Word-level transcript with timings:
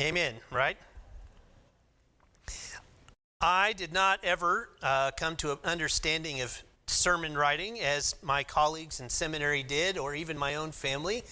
Amen, 0.00 0.34
right? 0.50 0.78
I 3.38 3.74
did 3.74 3.92
not 3.92 4.20
ever 4.24 4.70
uh, 4.82 5.10
come 5.10 5.36
to 5.36 5.52
an 5.52 5.58
understanding 5.62 6.40
of 6.40 6.62
sermon 6.86 7.36
writing 7.36 7.78
as 7.80 8.14
my 8.22 8.42
colleagues 8.42 9.00
in 9.00 9.10
seminary 9.10 9.62
did, 9.62 9.98
or 9.98 10.14
even 10.14 10.38
my 10.38 10.54
own 10.54 10.72
family. 10.72 11.22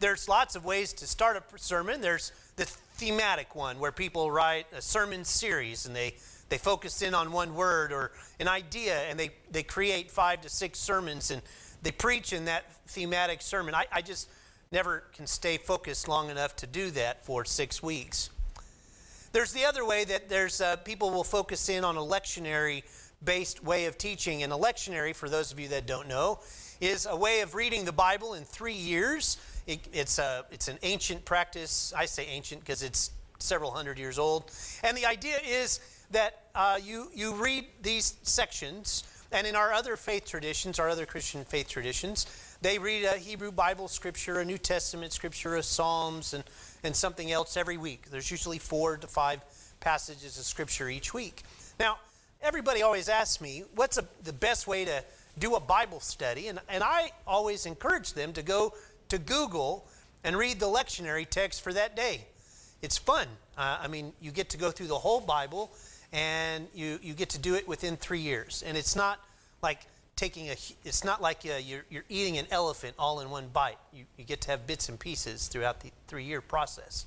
There's 0.00 0.26
lots 0.26 0.56
of 0.56 0.64
ways 0.64 0.94
to 0.94 1.06
start 1.06 1.36
a 1.36 1.58
sermon. 1.58 2.00
There's 2.00 2.32
the 2.56 2.64
thematic 2.64 3.54
one 3.54 3.78
where 3.78 3.92
people 3.92 4.30
write 4.30 4.68
a 4.72 4.80
sermon 4.80 5.22
series 5.26 5.84
and 5.84 5.94
they, 5.94 6.14
they 6.48 6.56
focus 6.56 7.02
in 7.02 7.12
on 7.12 7.30
one 7.30 7.54
word 7.54 7.92
or 7.92 8.12
an 8.40 8.48
idea 8.48 9.00
and 9.02 9.20
they, 9.20 9.32
they 9.50 9.62
create 9.62 10.10
five 10.10 10.40
to 10.40 10.48
six 10.48 10.78
sermons 10.78 11.30
and 11.30 11.42
they 11.82 11.92
preach 11.92 12.32
in 12.32 12.46
that 12.46 12.72
thematic 12.86 13.42
sermon. 13.42 13.74
I, 13.74 13.84
I 13.92 14.00
just 14.00 14.30
never 14.74 15.04
can 15.14 15.26
stay 15.26 15.56
focused 15.56 16.08
long 16.08 16.28
enough 16.28 16.56
to 16.56 16.66
do 16.66 16.90
that 16.90 17.24
for 17.24 17.44
six 17.44 17.82
weeks. 17.82 18.28
There's 19.32 19.52
the 19.52 19.64
other 19.64 19.86
way 19.86 20.04
that 20.04 20.28
there's 20.28 20.60
uh, 20.60 20.76
people 20.76 21.10
will 21.10 21.24
focus 21.24 21.68
in 21.68 21.84
on 21.84 21.96
a 21.96 22.00
lectionary 22.00 22.82
based 23.24 23.64
way 23.64 23.86
of 23.86 23.96
teaching. 23.96 24.42
And 24.42 24.52
a 24.52 24.56
lectionary, 24.56 25.14
for 25.14 25.28
those 25.28 25.52
of 25.52 25.58
you 25.58 25.68
that 25.68 25.86
don't 25.86 26.08
know, 26.08 26.40
is 26.80 27.06
a 27.06 27.16
way 27.16 27.40
of 27.40 27.54
reading 27.54 27.84
the 27.84 27.92
Bible 27.92 28.34
in 28.34 28.44
three 28.44 28.74
years. 28.74 29.38
It, 29.66 29.88
it's, 29.92 30.18
a, 30.18 30.44
it's 30.50 30.68
an 30.68 30.78
ancient 30.82 31.24
practice. 31.24 31.92
I 31.96 32.04
say 32.04 32.26
ancient 32.26 32.60
because 32.60 32.82
it's 32.82 33.12
several 33.38 33.70
hundred 33.70 33.98
years 33.98 34.18
old. 34.18 34.50
And 34.82 34.96
the 34.96 35.06
idea 35.06 35.38
is 35.46 35.80
that 36.10 36.44
uh, 36.54 36.78
you, 36.82 37.10
you 37.14 37.34
read 37.34 37.66
these 37.82 38.14
sections, 38.22 39.04
and 39.32 39.46
in 39.46 39.56
our 39.56 39.72
other 39.72 39.96
faith 39.96 40.26
traditions, 40.26 40.78
our 40.78 40.88
other 40.88 41.06
Christian 41.06 41.44
faith 41.44 41.68
traditions, 41.68 42.26
they 42.64 42.78
read 42.78 43.04
a 43.04 43.18
Hebrew 43.18 43.52
Bible 43.52 43.88
scripture, 43.88 44.40
a 44.40 44.44
New 44.44 44.56
Testament 44.56 45.12
scripture, 45.12 45.56
a 45.56 45.62
Psalms, 45.62 46.32
and, 46.32 46.42
and 46.82 46.96
something 46.96 47.30
else 47.30 47.58
every 47.58 47.76
week. 47.76 48.10
There's 48.10 48.30
usually 48.30 48.58
four 48.58 48.96
to 48.96 49.06
five 49.06 49.44
passages 49.80 50.38
of 50.38 50.46
scripture 50.46 50.88
each 50.88 51.12
week. 51.12 51.42
Now, 51.78 51.98
everybody 52.40 52.80
always 52.80 53.10
asks 53.10 53.42
me, 53.42 53.64
what's 53.74 53.98
a, 53.98 54.04
the 54.22 54.32
best 54.32 54.66
way 54.66 54.86
to 54.86 55.04
do 55.38 55.56
a 55.56 55.60
Bible 55.60 56.00
study? 56.00 56.48
And, 56.48 56.58
and 56.70 56.82
I 56.82 57.10
always 57.26 57.66
encourage 57.66 58.14
them 58.14 58.32
to 58.32 58.42
go 58.42 58.72
to 59.10 59.18
Google 59.18 59.86
and 60.24 60.34
read 60.34 60.58
the 60.58 60.64
lectionary 60.64 61.28
text 61.28 61.60
for 61.60 61.74
that 61.74 61.94
day. 61.94 62.24
It's 62.80 62.96
fun. 62.96 63.28
Uh, 63.58 63.76
I 63.82 63.88
mean, 63.88 64.14
you 64.22 64.30
get 64.30 64.48
to 64.50 64.56
go 64.56 64.70
through 64.70 64.86
the 64.86 64.98
whole 64.98 65.20
Bible 65.20 65.70
and 66.14 66.66
you, 66.74 66.98
you 67.02 67.12
get 67.12 67.28
to 67.30 67.38
do 67.38 67.56
it 67.56 67.68
within 67.68 67.98
three 67.98 68.20
years. 68.20 68.64
And 68.66 68.74
it's 68.74 68.96
not 68.96 69.20
like 69.62 69.86
taking 70.16 70.48
a, 70.48 70.56
it's 70.84 71.04
not 71.04 71.20
like 71.20 71.40
uh, 71.44 71.56
you're, 71.56 71.84
you're 71.90 72.04
eating 72.08 72.38
an 72.38 72.46
elephant 72.50 72.94
all 72.98 73.20
in 73.20 73.30
one 73.30 73.48
bite. 73.52 73.78
You, 73.92 74.04
you 74.16 74.24
get 74.24 74.40
to 74.42 74.50
have 74.50 74.66
bits 74.66 74.88
and 74.88 74.98
pieces 74.98 75.48
throughout 75.48 75.80
the 75.80 75.90
three 76.06 76.24
year 76.24 76.40
process. 76.40 77.06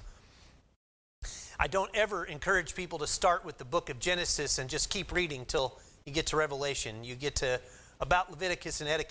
I 1.59 1.67
don't 1.67 1.89
ever 1.95 2.25
encourage 2.25 2.75
people 2.75 2.99
to 2.99 3.07
start 3.07 3.43
with 3.43 3.57
the 3.57 3.65
book 3.65 3.89
of 3.89 3.99
Genesis 3.99 4.59
and 4.59 4.69
just 4.69 4.89
keep 4.89 5.11
reading 5.11 5.45
till 5.45 5.77
you 6.05 6.13
get 6.13 6.27
to 6.27 6.37
Revelation. 6.37 7.03
You 7.03 7.15
get 7.15 7.35
to 7.37 7.59
about 7.99 8.29
Leviticus 8.29 8.81
and 8.81 9.05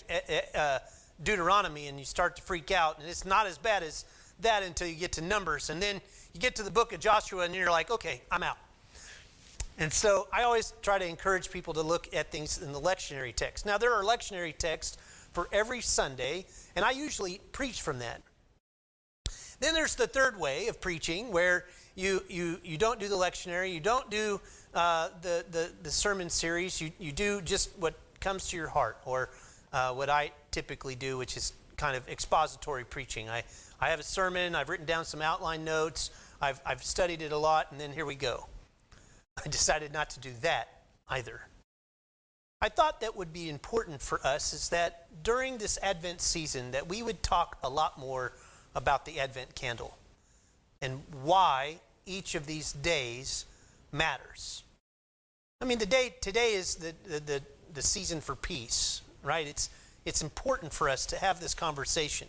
uh, 0.55 0.79
Deuteronomy 1.23 1.87
and 1.87 1.99
you 1.99 2.05
start 2.05 2.35
to 2.37 2.41
freak 2.41 2.71
out. 2.71 2.99
And 2.99 3.09
it's 3.09 3.25
not 3.25 3.47
as 3.47 3.57
bad 3.57 3.83
as 3.83 4.05
that 4.39 4.63
until 4.63 4.87
you 4.87 4.95
get 4.95 5.11
to 5.13 5.21
Numbers. 5.21 5.69
And 5.69 5.81
then 5.81 5.99
you 6.33 6.39
get 6.39 6.55
to 6.55 6.63
the 6.63 6.71
book 6.71 6.93
of 6.93 6.99
Joshua 6.99 7.43
and 7.43 7.53
you're 7.53 7.71
like, 7.71 7.91
okay, 7.91 8.21
I'm 8.31 8.43
out. 8.43 8.57
And 9.77 9.93
so 9.93 10.27
I 10.33 10.43
always 10.43 10.73
try 10.81 10.97
to 10.97 11.05
encourage 11.05 11.51
people 11.51 11.73
to 11.75 11.81
look 11.81 12.13
at 12.13 12.31
things 12.31 12.61
in 12.61 12.71
the 12.71 12.81
lectionary 12.81 13.35
text. 13.35 13.65
Now, 13.65 13.77
there 13.77 13.93
are 13.93 14.03
lectionary 14.03 14.55
texts 14.57 14.97
for 15.33 15.47
every 15.51 15.81
Sunday, 15.81 16.45
and 16.75 16.83
I 16.83 16.91
usually 16.91 17.39
preach 17.51 17.81
from 17.81 17.99
that. 17.99 18.23
Then 19.59 19.73
there's 19.73 19.95
the 19.95 20.07
third 20.07 20.39
way 20.39 20.67
of 20.67 20.81
preaching 20.81 21.31
where 21.31 21.65
you, 21.95 22.23
you, 22.27 22.59
you 22.63 22.77
don't 22.77 22.99
do 22.99 23.07
the 23.07 23.15
lectionary, 23.15 23.73
you 23.73 23.79
don't 23.79 24.09
do 24.09 24.39
uh, 24.73 25.09
the, 25.21 25.45
the, 25.51 25.71
the, 25.81 25.89
sermon 25.89 26.29
series, 26.29 26.79
you, 26.79 26.91
you 26.99 27.11
do 27.11 27.41
just 27.41 27.71
what 27.79 27.95
comes 28.19 28.49
to 28.49 28.57
your 28.57 28.67
heart, 28.67 28.97
or 29.05 29.29
uh, 29.73 29.93
what 29.93 30.09
I 30.09 30.31
typically 30.51 30.93
do, 30.93 31.17
which 31.17 31.35
is 31.37 31.53
kind 31.75 31.97
of 31.97 32.07
expository 32.07 32.83
preaching. 32.83 33.29
I, 33.29 33.43
I 33.79 33.89
have 33.89 33.99
a 33.99 34.03
sermon, 34.03 34.53
I've 34.53 34.69
written 34.69 34.85
down 34.85 35.05
some 35.05 35.21
outline 35.21 35.63
notes, 35.63 36.11
I've, 36.39 36.61
I've 36.65 36.83
studied 36.83 37.23
it 37.23 37.31
a 37.31 37.37
lot, 37.37 37.71
and 37.71 37.81
then 37.81 37.91
here 37.91 38.05
we 38.05 38.15
go. 38.15 38.47
I 39.45 39.49
decided 39.49 39.93
not 39.93 40.09
to 40.11 40.19
do 40.19 40.31
that 40.41 40.69
either. 41.09 41.41
I 42.59 42.69
thought 42.69 43.01
that 43.01 43.15
would 43.15 43.31
be 43.31 43.49
important 43.49 44.01
for 44.01 44.25
us 44.25 44.53
is 44.53 44.69
that 44.69 45.07
during 45.23 45.57
this 45.59 45.77
Advent 45.83 46.21
season 46.21 46.71
that 46.71 46.89
we 46.89 47.03
would 47.03 47.21
talk 47.21 47.57
a 47.63 47.69
lot 47.69 47.99
more 47.99 48.33
about 48.73 49.05
the 49.05 49.19
Advent 49.19 49.53
candle 49.53 49.95
and 50.81 51.03
why 51.21 51.77
each 52.05 52.33
of 52.33 52.47
these 52.47 52.73
days 52.73 53.45
matters. 53.91 54.63
I 55.61 55.65
mean, 55.65 55.77
the 55.77 55.85
day 55.85 56.15
today 56.21 56.53
is 56.53 56.75
the, 56.75 56.93
the, 57.03 57.19
the, 57.19 57.41
the 57.73 57.81
season 57.81 58.21
for 58.21 58.35
peace, 58.35 59.01
right? 59.23 59.45
It's, 59.45 59.69
it's 60.05 60.21
important 60.21 60.73
for 60.73 60.89
us 60.89 61.05
to 61.07 61.17
have 61.17 61.39
this 61.39 61.53
conversation. 61.53 62.27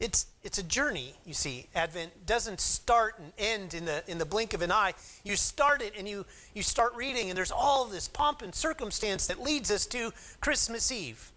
It's, 0.00 0.26
it's 0.42 0.58
a 0.58 0.62
journey, 0.62 1.14
you 1.26 1.34
see. 1.34 1.66
Advent 1.74 2.26
doesn't 2.26 2.58
start 2.60 3.18
and 3.18 3.32
end 3.38 3.74
in 3.74 3.84
the, 3.84 4.02
in 4.08 4.18
the 4.18 4.24
blink 4.24 4.54
of 4.54 4.62
an 4.62 4.72
eye. 4.72 4.94
You 5.24 5.36
start 5.36 5.82
it 5.82 5.92
and 5.96 6.08
you, 6.08 6.24
you 6.54 6.62
start 6.62 6.96
reading, 6.96 7.28
and 7.28 7.36
there's 7.36 7.52
all 7.52 7.84
this 7.84 8.08
pomp 8.08 8.40
and 8.40 8.54
circumstance 8.54 9.26
that 9.26 9.42
leads 9.42 9.70
us 9.70 9.84
to 9.86 10.12
Christmas 10.40 10.90
Eve. 10.90 11.30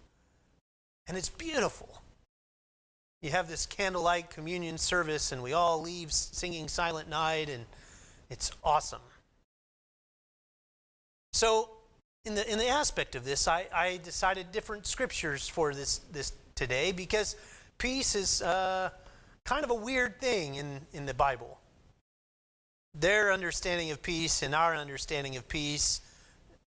And 1.06 1.18
it's 1.18 1.28
beautiful 1.28 2.00
you 3.24 3.30
have 3.30 3.48
this 3.48 3.64
candlelight 3.64 4.28
communion 4.28 4.76
service, 4.76 5.32
and 5.32 5.42
we 5.42 5.54
all 5.54 5.80
leave 5.80 6.12
singing 6.12 6.68
Silent 6.68 7.08
Night, 7.08 7.48
and 7.48 7.64
it's 8.28 8.52
awesome. 8.62 9.00
So, 11.32 11.70
in 12.26 12.34
the, 12.34 12.46
in 12.52 12.58
the 12.58 12.68
aspect 12.68 13.14
of 13.14 13.24
this, 13.24 13.48
I, 13.48 13.64
I 13.74 13.98
decided 14.04 14.52
different 14.52 14.86
scriptures 14.86 15.48
for 15.48 15.72
this, 15.72 16.00
this 16.12 16.34
today 16.54 16.92
because 16.92 17.34
peace 17.78 18.14
is 18.14 18.42
uh, 18.42 18.90
kind 19.44 19.64
of 19.64 19.70
a 19.70 19.74
weird 19.74 20.20
thing 20.20 20.56
in, 20.56 20.80
in 20.92 21.06
the 21.06 21.14
Bible. 21.14 21.58
Their 22.94 23.32
understanding 23.32 23.90
of 23.90 24.02
peace 24.02 24.42
and 24.42 24.54
our 24.54 24.76
understanding 24.76 25.36
of 25.36 25.48
peace, 25.48 26.00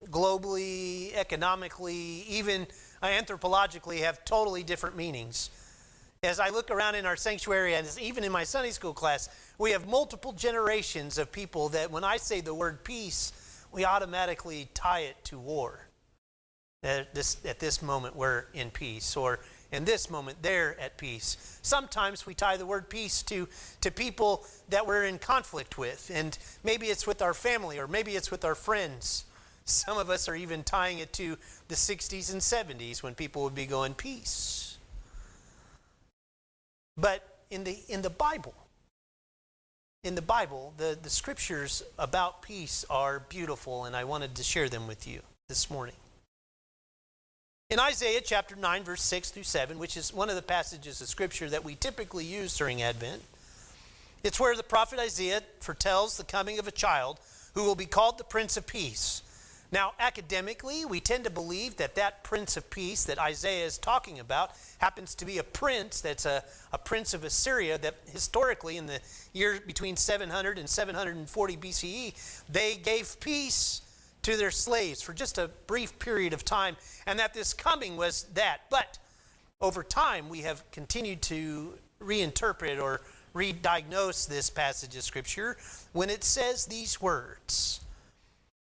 globally, 0.06 1.13
economically, 1.16 2.25
even 2.28 2.68
anthropologically, 3.01 4.00
have 4.00 4.25
totally 4.25 4.63
different 4.63 4.95
meanings 4.95 5.50
as 6.23 6.40
I 6.40 6.50
look 6.50 6.72
around 6.72 6.95
in 6.95 7.06
our 7.06 7.16
sanctuary 7.16 7.75
and 7.75 7.88
even 8.01 8.24
in 8.24 8.31
my 8.31 8.44
Sunday 8.44 8.72
school 8.72 8.94
class, 8.94 9.29
we 9.57 9.72
have 9.72 9.88
multiple 9.88 10.34
generations 10.34 11.18
of 11.18 11.31
people 11.31 11.69
that 11.69 11.91
when 11.91 12.03
I 12.03 12.18
say 12.18 12.41
the 12.41 12.53
word 12.53 12.84
peace, 12.84 13.31
we 13.72 13.85
automatically 13.85 14.69
tie 14.74 15.01
it 15.01 15.16
to 15.25 15.38
war. 15.38 15.88
At 16.84 17.13
this, 17.13 17.38
at 17.45 17.59
this 17.59 17.81
moment, 17.81 18.16
we're 18.16 18.45
in 18.53 18.69
peace, 18.69 19.18
or 19.18 19.39
in 19.72 19.85
this 19.85 20.09
moment, 20.09 20.38
they're 20.41 20.79
at 20.79 20.97
peace. 20.97 21.59
Sometimes 21.61 22.25
we 22.25 22.33
tie 22.33 22.57
the 22.57 22.66
word 22.66 22.89
peace 22.89 23.22
to, 23.23 23.47
to 23.81 23.91
people 23.91 24.45
that 24.69 24.88
we're 24.88 25.03
in 25.03 25.19
conflict 25.19 25.78
with, 25.78 26.09
and 26.13 26.38
maybe 26.63 26.88
it's 26.88 27.05
with 27.05 27.22
our 27.22 27.33
family, 27.33 27.77
or 27.77 27.88
maybe 27.88 28.16
it's 28.16 28.31
with 28.31 28.45
our 28.45 28.56
friends. 28.56 29.25
Some 29.66 29.97
of 29.97 30.09
us 30.09 30.29
are 30.29 30.35
even 30.35 30.63
tying 30.63 31.00
it 31.00 31.11
to 31.13 31.38
the 31.67 31.75
60s 31.75 32.31
and 32.31 32.41
70s 32.41 33.03
when 33.03 33.13
people 33.13 33.44
would 33.44 33.56
be 33.56 33.66
going, 33.66 33.94
peace. 33.94 34.77
But 36.95 37.39
in 37.51 37.66
the, 37.66 37.77
in 37.89 38.01
the 38.01 38.09
Bible, 38.09 38.53
in 40.03 40.16
the 40.16 40.22
Bible, 40.22 40.73
the, 40.77 40.97
the 41.01 41.09
scriptures 41.09 41.83
about 42.00 42.41
peace 42.41 42.85
are 42.89 43.19
beautiful, 43.27 43.83
and 43.83 43.95
I 43.95 44.06
wanted 44.06 44.35
to 44.35 44.44
share 44.44 44.69
them 44.69 44.88
with 44.88 45.06
you 45.06 45.19
this 45.50 45.69
morning. 45.69 45.95
In 47.69 47.79
Isaiah 47.81 48.22
chapter 48.23 48.55
9, 48.55 48.83
verse 48.85 49.01
6 49.01 49.31
through 49.31 49.44
7, 49.44 49.78
which 49.78 49.97
is 49.97 50.13
one 50.13 50.29
of 50.29 50.38
the 50.38 50.41
passages 50.41 51.01
of 51.01 51.09
scripture 51.09 51.50
that 51.50 51.66
we 51.66 51.75
typically 51.75 52.23
use 52.23 52.55
during 52.55 52.81
Advent, 52.81 53.22
it's 54.23 54.39
where 54.39 54.55
the 54.55 54.63
prophet 54.63 55.00
Isaiah 55.00 55.42
foretells 55.59 56.15
the 56.15 56.24
coming 56.24 56.59
of 56.59 56.69
a 56.69 56.71
child 56.71 57.19
who 57.56 57.65
will 57.65 57.75
be 57.75 57.86
called 57.86 58.18
the 58.18 58.24
Prince 58.24 58.56
of 58.56 58.65
Peace. 58.68 59.21
Now, 59.69 59.92
academically, 60.00 60.86
we 60.86 61.01
tend 61.01 61.25
to 61.25 61.30
believe 61.30 61.75
that 61.75 61.95
that 61.95 62.24
Prince 62.24 62.56
of 62.56 62.69
Peace 62.69 63.03
that 63.03 63.19
Isaiah 63.19 63.65
is 63.65 63.77
talking 63.77 64.21
about 64.21 64.51
happens 64.77 65.13
to 65.15 65.25
be 65.25 65.38
a 65.38 65.44
prince 65.44 66.00
that's 66.00 66.25
a, 66.25 66.45
a 66.71 66.77
prince 66.77 67.13
of 67.13 67.25
Assyria 67.25 67.77
that 67.80 67.95
historically, 68.06 68.77
in 68.77 68.86
the 68.86 69.01
year 69.33 69.59
between 69.68 69.97
700 69.97 70.57
and 70.57 70.69
740 70.69 71.57
BCE, 71.57 72.44
they 72.47 72.75
gave 72.75 73.19
peace 73.19 73.81
to 74.27 74.35
their 74.35 74.51
slaves 74.51 75.01
for 75.01 75.13
just 75.13 75.38
a 75.38 75.50
brief 75.68 75.97
period 76.00 76.33
of 76.33 76.44
time, 76.44 76.75
and 77.06 77.18
that 77.18 77.33
this 77.33 77.53
coming 77.53 77.95
was 77.95 78.24
that. 78.33 78.59
But 78.69 78.97
over 79.62 79.83
time, 79.83 80.27
we 80.27 80.41
have 80.41 80.69
continued 80.71 81.21
to 81.24 81.75
reinterpret 82.01 82.81
or 82.81 83.00
re-diagnose 83.33 84.25
this 84.25 84.50
passage 84.50 84.97
of 84.97 85.03
Scripture 85.03 85.56
when 85.94 86.09
it 86.09 86.25
says 86.25 86.65
these 86.65 87.01
words. 87.01 87.79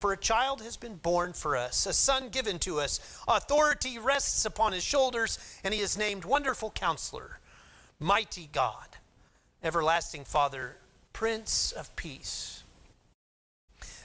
For 0.00 0.12
a 0.12 0.16
child 0.16 0.62
has 0.62 0.76
been 0.76 0.94
born 0.94 1.32
for 1.32 1.56
us, 1.56 1.84
a 1.84 1.92
son 1.92 2.28
given 2.28 2.60
to 2.60 2.78
us. 2.78 3.20
Authority 3.26 3.98
rests 3.98 4.44
upon 4.44 4.72
his 4.72 4.84
shoulders, 4.84 5.36
and 5.64 5.74
he 5.74 5.80
is 5.80 5.98
named 5.98 6.24
Wonderful 6.24 6.70
Counselor, 6.70 7.40
Mighty 7.98 8.48
God, 8.52 8.86
Everlasting 9.64 10.24
Father, 10.24 10.76
Prince 11.12 11.72
of 11.72 11.94
Peace. 11.96 12.62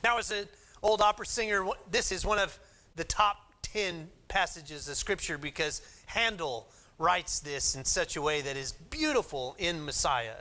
Now, 0.04 0.18
as 0.18 0.32
an 0.32 0.48
old 0.86 1.02
opera 1.02 1.26
singer, 1.26 1.66
this 1.90 2.12
is 2.12 2.26
one 2.26 2.38
of 2.38 2.58
the 2.96 3.04
top 3.04 3.38
10 3.64 4.08
passages 4.28 4.88
of 4.88 4.96
Scripture 4.96 5.38
because 5.38 5.82
Handel 6.06 6.68
writes 7.00 7.40
this 7.40 7.76
in 7.76 7.84
such 7.84 8.16
a 8.16 8.22
way 8.22 8.42
that 8.42 8.56
is 8.56 8.74
beautiful 8.92 9.56
in 9.58 9.84
Messiah. 9.84 10.36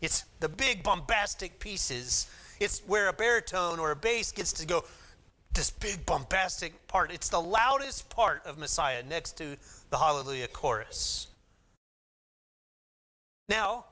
It's 0.00 0.24
the 0.40 0.48
big 0.48 0.82
bombastic 0.82 1.60
pieces. 1.60 2.28
It's 2.60 2.80
where 2.86 3.08
a 3.08 3.12
baritone 3.12 3.78
or 3.78 3.90
a 3.90 3.96
bass 3.96 4.32
gets 4.32 4.54
to 4.54 4.66
go 4.66 4.84
this 5.52 5.70
big 5.70 6.06
bombastic 6.06 6.86
part. 6.88 7.12
It's 7.12 7.28
the 7.28 7.40
loudest 7.40 8.08
part 8.08 8.46
of 8.46 8.56
Messiah 8.56 9.02
next 9.02 9.36
to 9.38 9.56
the 9.90 9.98
Hallelujah 9.98 10.48
chorus. 10.48 11.26
Now, 13.50 13.84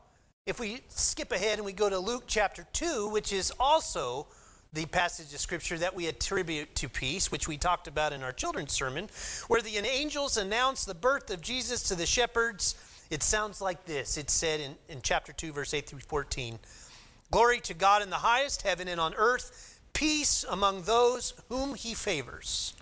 if 0.47 0.59
we 0.59 0.81
skip 0.89 1.33
ahead 1.33 1.59
and 1.59 1.67
we 1.67 1.75
go 1.75 1.91
to 1.91 1.99
Luke 1.99 2.25
chapter 2.27 2.67
2, 2.73 3.11
which 3.11 3.33
is 3.33 3.53
also 3.61 4.29
the 4.73 4.87
passage 4.87 5.33
of 5.33 5.41
scripture 5.41 5.79
that 5.79 5.95
we 5.95 6.07
attribute 6.07 6.75
to 6.77 6.89
peace, 6.89 7.33
which 7.33 7.49
we 7.49 7.57
talked 7.57 7.87
about 7.87 8.13
in 8.13 8.23
our 8.23 8.33
children's 8.33 8.73
sermon, 8.73 9.09
where 9.49 9.63
the 9.63 9.77
angels 9.77 10.37
announce 10.37 10.85
the 10.85 10.95
birth 10.95 11.31
of 11.31 11.41
Jesus 11.41 11.83
to 11.85 11.95
the 11.95 12.07
shepherds. 12.07 12.75
It 13.11 13.23
sounds 13.23 13.61
like 13.61 13.87
this. 13.87 14.19
It's 14.19 14.33
said 14.33 14.61
in, 14.61 14.75
in 14.89 15.01
chapter 15.03 15.33
2, 15.33 15.53
verse 15.53 15.73
8 15.73 15.87
through 15.87 16.01
14 16.01 16.59
Glory 17.31 17.61
to 17.61 17.75
God 17.75 18.03
in 18.03 18.11
the 18.11 18.17
highest 18.17 18.63
heaven 18.63 18.89
and 18.89 19.01
on 19.01 19.15
earth, 19.15 19.81
peace 19.93 20.45
among 20.49 20.83
those 20.83 21.35
whom 21.49 21.75
he 21.75 21.95
favors. 21.95 22.75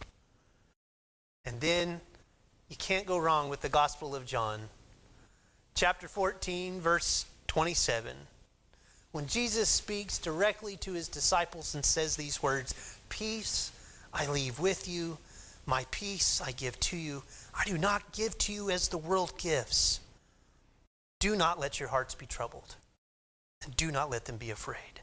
And 1.45 1.61
then 1.61 2.01
you 2.69 2.77
can't 2.77 3.07
go 3.07 3.19
wrong 3.19 3.49
with 3.49 3.61
the 3.61 3.69
Gospel 3.69 4.15
of 4.15 4.25
John, 4.25 4.61
chapter 5.75 6.09
14, 6.09 6.81
verse 6.81 7.27
27 7.49 8.17
when 9.17 9.27
Jesus 9.27 9.71
speaks 9.71 10.19
directly 10.19 10.77
to 10.77 10.93
his 10.93 11.09
disciples 11.09 11.75
and 11.75 11.83
says 11.83 12.17
these 12.17 12.43
words 12.43 12.75
Peace 13.09 13.73
I 14.13 14.27
leave 14.27 14.61
with 14.61 14.87
you, 14.87 15.17
my 15.65 15.87
peace 15.91 16.43
I 16.45 16.53
give 16.53 16.79
to 16.81 16.99
you. 16.99 17.23
I 17.55 17.65
do 17.65 17.79
not 17.79 18.13
give 18.13 18.37
to 18.37 18.53
you 18.53 18.69
as 18.69 18.89
the 18.89 18.99
world 18.99 19.33
gives. 19.39 20.01
Do 21.19 21.35
not 21.35 21.59
let 21.59 21.81
your 21.81 21.89
hearts 21.89 22.15
be 22.15 22.27
troubled, 22.27 22.77
and 23.65 23.75
do 23.75 23.91
not 23.91 24.11
let 24.11 24.27
them 24.27 24.37
be 24.37 24.51
afraid. 24.51 25.01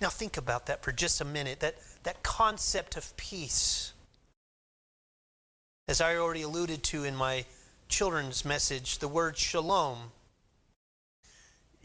Now, 0.00 0.08
think 0.08 0.38
about 0.38 0.64
that 0.64 0.82
for 0.82 0.92
just 0.92 1.20
a 1.20 1.26
minute 1.26 1.60
that, 1.60 1.74
that 2.04 2.22
concept 2.22 2.96
of 2.96 3.14
peace. 3.18 3.92
As 5.86 6.00
I 6.00 6.16
already 6.16 6.40
alluded 6.40 6.82
to 6.84 7.04
in 7.04 7.14
my 7.14 7.44
children's 7.90 8.46
message, 8.46 8.98
the 8.98 9.08
word 9.08 9.36
shalom 9.36 10.12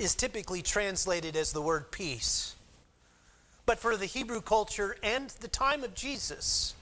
is 0.04 0.16
typically 0.16 0.62
translated 0.62 1.36
as 1.36 1.52
the 1.52 1.62
word 1.62 1.92
peace. 1.92 2.56
But 3.66 3.80
for 3.80 3.96
the 3.96 4.06
Hebrew 4.06 4.42
culture 4.42 4.98
and 5.02 5.30
the 5.30 5.48
time 5.48 5.84
of 5.84 5.94
Jesus, 5.96 6.76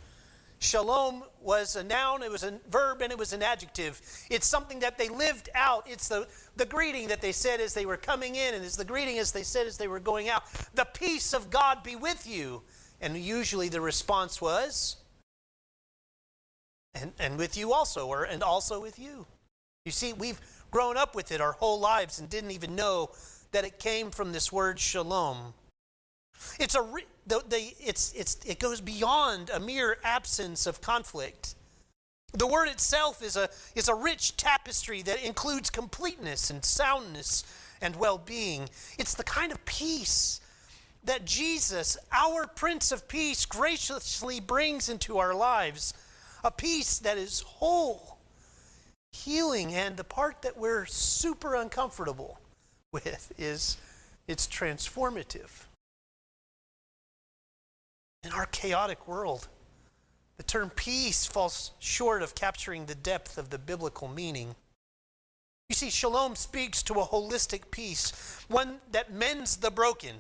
shalom 0.60 1.24
was 1.42 1.76
a 1.76 1.84
noun, 1.84 2.24
it 2.24 2.32
was 2.32 2.44
a 2.44 2.60
verb, 2.70 3.02
and 3.02 3.12
it 3.12 3.18
was 3.18 3.34
an 3.34 3.44
adjective. 3.44 4.02
It's 4.30 4.48
something 4.48 4.80
that 4.80 4.98
they 4.98 5.10
lived 5.10 5.50
out. 5.54 5.86
It's 5.88 6.08
the, 6.08 6.28
the 6.56 6.66
greeting 6.66 7.08
that 7.10 7.22
they 7.22 7.32
said 7.32 7.62
as 7.62 7.74
they 7.74 7.86
were 7.86 7.98
coming 7.98 8.36
in, 8.36 8.56
and 8.56 8.66
it's 8.66 8.76
the 8.76 8.86
greeting 8.86 9.20
as 9.20 9.32
they 9.32 9.44
said 9.44 9.68
as 9.68 9.78
they 9.78 9.88
were 9.88 10.00
going 10.00 10.30
out. 10.30 10.44
The 10.74 10.86
peace 10.86 11.34
of 11.34 11.50
God 11.50 11.84
be 11.84 11.96
with 11.96 12.28
you. 12.28 12.64
And 13.02 13.18
usually 13.18 13.70
the 13.70 13.82
response 13.82 14.40
was, 14.40 14.98
and, 16.94 17.12
and 17.20 17.38
with 17.38 17.58
you 17.58 17.74
also, 17.74 18.08
or 18.08 18.24
and 18.26 18.44
also 18.44 18.80
with 18.80 19.00
you. 19.00 19.26
You 19.86 19.92
see, 19.92 20.14
we've 20.14 20.40
grown 20.72 20.98
up 20.98 21.16
with 21.16 21.32
it 21.32 21.42
our 21.42 21.52
whole 21.54 21.80
lives 21.80 22.20
and 22.20 22.30
didn't 22.30 22.52
even 22.52 22.76
know 22.76 23.12
that 23.52 23.66
it 23.66 23.80
came 23.80 24.10
from 24.10 24.32
this 24.32 24.52
word 24.52 24.80
shalom. 24.80 25.54
It's 26.60 26.76
a 26.76 26.82
the, 27.28 27.44
the, 27.48 27.74
it's, 27.80 28.14
it's, 28.14 28.38
it 28.46 28.60
goes 28.60 28.82
beyond 28.82 29.52
a 29.52 29.60
mere 29.60 29.98
absence 30.04 30.66
of 30.66 30.82
conflict. 30.82 31.56
The 32.34 32.48
word 32.48 32.68
itself 32.68 33.22
is 33.22 33.36
a, 33.36 33.50
is 33.76 33.90
a 33.90 33.96
rich 33.96 34.38
tapestry 34.38 35.02
that 35.04 35.24
includes 35.24 35.70
completeness 35.70 36.50
and 36.50 36.64
soundness 36.64 37.44
and 37.82 37.96
well 37.96 38.18
being. 38.18 38.70
It's 38.98 39.14
the 39.14 39.24
kind 39.24 39.52
of 39.52 39.64
peace 39.66 40.40
that 41.04 41.26
Jesus, 41.26 41.98
our 42.12 42.48
Prince 42.48 42.92
of 42.92 43.08
Peace, 43.08 43.46
graciously 43.46 44.40
brings 44.40 44.90
into 44.90 45.18
our 45.18 45.34
lives. 45.34 45.94
A 46.44 46.52
peace 46.52 47.00
that 47.00 47.18
is 47.18 47.42
whole 47.42 48.11
healing. 49.12 49.74
And 49.74 49.98
the 49.98 50.04
part 50.04 50.42
that 50.42 50.58
we're 50.58 50.86
super 50.86 51.56
uncomfortable 51.56 52.40
with 52.92 53.32
is 53.38 53.78
it's 54.28 54.48
transformative. 54.48 55.66
In 58.24 58.32
our 58.32 58.46
chaotic 58.48 59.08
world, 59.08 59.48
the 60.38 60.44
term 60.44 60.70
peace 60.72 61.26
falls 61.26 61.72
short 61.80 62.22
of 62.22 62.36
capturing 62.36 62.86
the 62.86 62.96
depth 62.96 63.38
of 63.38 63.50
the 63.50 63.58
biblical 63.58 64.08
meaning. 64.08 64.56
You 65.70 65.76
see, 65.76 65.90
shalom 65.90 66.36
speaks 66.36 66.84
to 66.84 66.96
a 66.96 67.06
holistic 67.06 67.72
peace, 67.72 68.44
one 68.48 68.80
that 68.92 69.14
mends 69.14 69.58
the 69.58 69.72
broken. 69.72 70.16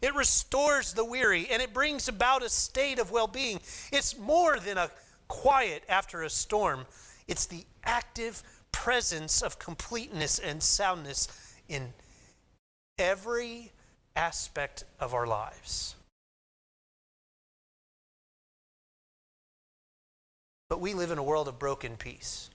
It 0.00 0.14
restores 0.14 0.92
the 0.92 1.04
weary 1.04 1.48
and 1.50 1.60
it 1.60 1.74
brings 1.74 2.08
about 2.08 2.44
a 2.44 2.48
state 2.48 2.98
of 2.98 3.10
well 3.10 3.26
being. 3.26 3.60
It's 3.92 4.16
more 4.16 4.58
than 4.58 4.78
a 4.78 4.90
quiet 5.26 5.82
after 5.88 6.22
a 6.22 6.30
storm, 6.30 6.86
it's 7.28 7.46
the 7.46 7.64
active 7.84 8.42
presence 8.72 9.42
of 9.42 9.58
completeness 9.58 10.38
and 10.38 10.62
soundness 10.62 11.28
in 11.68 11.92
every 12.98 13.70
aspect 14.16 14.84
of 14.98 15.14
our 15.14 15.26
lives. 15.26 15.94
But 20.68 20.80
we 20.80 20.94
live 20.94 21.10
in 21.10 21.18
a 21.18 21.22
world 21.22 21.48
of 21.48 21.58
broken 21.58 21.96
peace. 21.96 22.50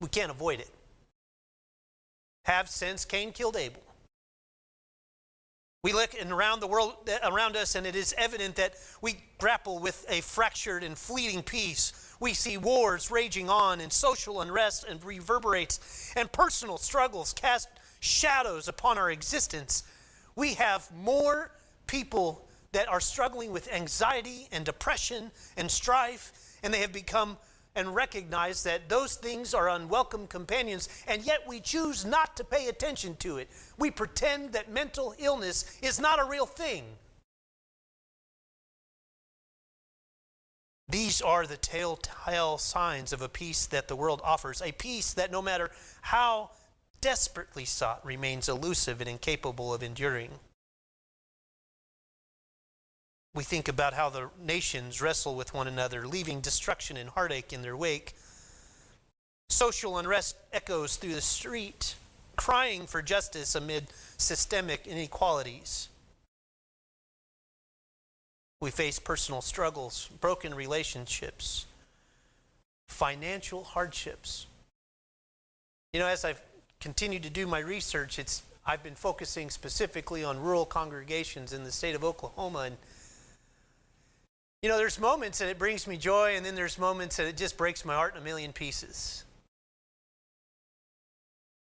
We 0.00 0.08
can't 0.08 0.30
avoid 0.30 0.60
it. 0.60 0.70
Have 2.44 2.70
since 2.70 3.04
Cain 3.04 3.32
killed 3.32 3.56
Abel. 3.56 3.82
We 5.82 5.92
look 5.92 6.14
around 6.30 6.60
the 6.60 6.66
world 6.66 7.08
around 7.22 7.56
us, 7.56 7.74
and 7.74 7.86
it 7.86 7.96
is 7.96 8.14
evident 8.18 8.56
that 8.56 8.74
we 9.00 9.16
grapple 9.38 9.78
with 9.78 10.04
a 10.08 10.20
fractured 10.20 10.84
and 10.84 10.96
fleeting 10.96 11.42
peace 11.42 12.09
we 12.20 12.34
see 12.34 12.58
wars 12.58 13.10
raging 13.10 13.48
on 13.48 13.80
and 13.80 13.92
social 13.92 14.42
unrest 14.42 14.84
and 14.88 15.02
reverberates 15.02 16.12
and 16.16 16.30
personal 16.30 16.76
struggles 16.76 17.32
cast 17.32 17.68
shadows 18.00 18.68
upon 18.68 18.98
our 18.98 19.10
existence. 19.10 19.82
We 20.36 20.54
have 20.54 20.88
more 20.94 21.50
people 21.86 22.46
that 22.72 22.88
are 22.88 23.00
struggling 23.00 23.52
with 23.52 23.72
anxiety 23.72 24.48
and 24.52 24.64
depression 24.64 25.30
and 25.56 25.70
strife, 25.70 26.58
and 26.62 26.72
they 26.72 26.80
have 26.80 26.92
become 26.92 27.36
and 27.74 27.94
recognize 27.94 28.62
that 28.64 28.88
those 28.88 29.14
things 29.14 29.54
are 29.54 29.70
unwelcome 29.70 30.26
companions, 30.26 30.88
and 31.06 31.24
yet 31.24 31.40
we 31.48 31.60
choose 31.60 32.04
not 32.04 32.36
to 32.36 32.44
pay 32.44 32.68
attention 32.68 33.16
to 33.16 33.38
it. 33.38 33.48
We 33.78 33.90
pretend 33.90 34.52
that 34.52 34.70
mental 34.70 35.14
illness 35.18 35.78
is 35.80 36.00
not 36.00 36.20
a 36.20 36.24
real 36.24 36.46
thing. 36.46 36.84
These 40.90 41.22
are 41.22 41.46
the 41.46 41.56
telltale 41.56 42.58
signs 42.58 43.12
of 43.12 43.22
a 43.22 43.28
peace 43.28 43.66
that 43.66 43.86
the 43.86 43.96
world 43.96 44.20
offers, 44.24 44.60
a 44.60 44.72
peace 44.72 45.12
that 45.14 45.30
no 45.30 45.40
matter 45.40 45.70
how 46.02 46.50
desperately 47.00 47.64
sought 47.64 48.04
remains 48.04 48.48
elusive 48.48 49.00
and 49.00 49.08
incapable 49.08 49.72
of 49.72 49.82
enduring. 49.82 50.30
We 53.34 53.44
think 53.44 53.68
about 53.68 53.94
how 53.94 54.10
the 54.10 54.30
nations 54.40 55.00
wrestle 55.00 55.36
with 55.36 55.54
one 55.54 55.68
another, 55.68 56.06
leaving 56.06 56.40
destruction 56.40 56.96
and 56.96 57.08
heartache 57.10 57.52
in 57.52 57.62
their 57.62 57.76
wake. 57.76 58.16
Social 59.48 59.98
unrest 59.98 60.36
echoes 60.52 60.96
through 60.96 61.14
the 61.14 61.20
street, 61.20 61.94
crying 62.36 62.86
for 62.86 63.02
justice 63.02 63.54
amid 63.54 63.86
systemic 64.16 64.86
inequalities. 64.86 65.88
We 68.60 68.70
face 68.70 68.98
personal 68.98 69.40
struggles, 69.40 70.08
broken 70.20 70.54
relationships, 70.54 71.66
financial 72.88 73.64
hardships. 73.64 74.46
You 75.92 76.00
know, 76.00 76.06
as 76.06 76.24
I've 76.24 76.40
continued 76.80 77.22
to 77.22 77.30
do 77.30 77.46
my 77.46 77.60
research, 77.60 78.18
it's 78.18 78.42
I've 78.66 78.82
been 78.82 78.94
focusing 78.94 79.50
specifically 79.50 80.22
on 80.22 80.38
rural 80.38 80.66
congregations 80.66 81.52
in 81.52 81.64
the 81.64 81.72
state 81.72 81.94
of 81.94 82.04
Oklahoma 82.04 82.60
and 82.60 82.76
you 84.62 84.68
know, 84.68 84.76
there's 84.76 85.00
moments 85.00 85.38
that 85.38 85.48
it 85.48 85.58
brings 85.58 85.86
me 85.86 85.96
joy, 85.96 86.36
and 86.36 86.44
then 86.44 86.54
there's 86.54 86.78
moments 86.78 87.16
that 87.16 87.26
it 87.26 87.38
just 87.38 87.56
breaks 87.56 87.82
my 87.84 87.94
heart 87.94 88.14
in 88.14 88.20
a 88.20 88.24
million 88.24 88.52
pieces. 88.52 89.24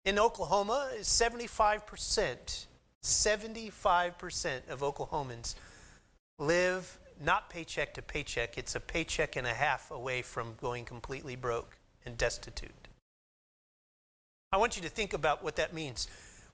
In 0.06 0.20
Oklahoma, 0.20 0.92
75%, 1.02 2.66
75% 3.04 4.70
of 4.70 4.82
Oklahomans 4.82 5.56
live 6.40 6.98
not 7.24 7.50
paycheck 7.50 7.94
to 7.94 8.02
paycheck, 8.02 8.58
it's 8.58 8.76
a 8.76 8.80
paycheck 8.80 9.36
and 9.36 9.48
a 9.48 9.54
half 9.54 9.92
away 9.92 10.22
from 10.22 10.56
going 10.60 10.86
completely 10.86 11.36
broke 11.36 11.78
and 12.06 12.18
destitute. 12.18 12.72
I 14.52 14.58
want 14.58 14.76
you 14.76 14.82
to 14.84 14.90
think 14.90 15.14
about 15.14 15.44
what 15.44 15.56
that 15.56 15.74
means. 15.74 16.08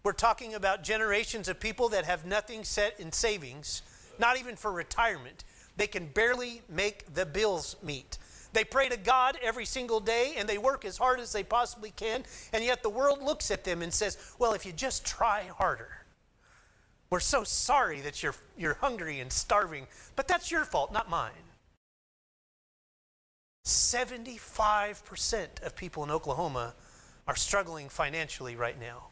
We're 0.04 0.14
talking 0.14 0.56
about 0.56 0.84
generations 0.84 1.48
of 1.48 1.60
people 1.60 1.90
that 1.90 2.06
have 2.06 2.26
nothing 2.26 2.64
set 2.64 3.00
in 3.00 3.12
savings, 3.12 3.82
not 4.20 4.40
even 4.40 4.56
for 4.56 4.72
retirement. 4.72 5.44
They 5.78 5.88
can 5.88 6.08
barely 6.08 6.62
make 6.70 7.14
the 7.14 7.26
bills 7.26 7.76
meet. 7.84 8.18
They 8.54 8.64
pray 8.64 8.90
to 8.90 8.98
God 8.98 9.38
every 9.42 9.66
single 9.66 10.00
day 10.00 10.34
and 10.38 10.48
they 10.48 10.58
work 10.58 10.84
as 10.84 10.98
hard 10.98 11.20
as 11.20 11.32
they 11.32 11.44
possibly 11.44 11.92
can, 11.92 12.24
and 12.52 12.64
yet 12.64 12.84
the 12.84 12.90
world 12.90 13.22
looks 13.22 13.52
at 13.52 13.64
them 13.64 13.82
and 13.82 13.94
says, 13.94 14.18
Well, 14.40 14.54
if 14.54 14.66
you 14.66 14.74
just 14.74 15.06
try 15.06 15.44
harder. 15.58 16.01
We're 17.12 17.20
so 17.20 17.44
sorry 17.44 18.00
that 18.02 18.24
you're, 18.24 18.36
you're 18.58 18.76
hungry 18.76 19.20
and 19.20 19.32
starving, 19.32 19.86
but 20.16 20.30
that's 20.30 20.50
your 20.50 20.64
fault, 20.64 20.94
not 20.94 21.10
mine. 21.10 21.32
75% 23.66 25.62
of 25.64 25.76
people 25.76 26.04
in 26.04 26.10
Oklahoma 26.10 26.74
are 27.28 27.36
struggling 27.36 27.90
financially 27.90 28.56
right 28.56 28.80
now. 28.80 29.08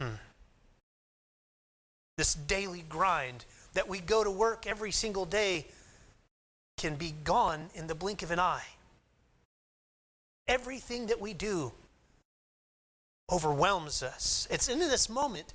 Hmm. 0.00 0.16
This 2.18 2.34
daily 2.34 2.84
grind 2.88 3.46
that 3.72 3.88
we 3.88 4.00
go 4.00 4.22
to 4.22 4.30
work 4.30 4.66
every 4.66 4.92
single 4.92 5.24
day 5.24 5.66
can 6.76 6.96
be 6.96 7.14
gone 7.24 7.70
in 7.74 7.86
the 7.86 7.94
blink 7.94 8.22
of 8.22 8.30
an 8.30 8.38
eye. 8.38 8.66
Everything 10.46 11.06
that 11.06 11.20
we 11.20 11.32
do 11.32 11.72
overwhelms 13.30 14.02
us. 14.02 14.46
It's 14.50 14.68
in 14.68 14.78
this 14.78 15.08
moment 15.08 15.54